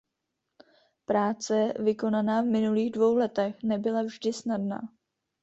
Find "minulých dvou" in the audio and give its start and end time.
2.45-3.15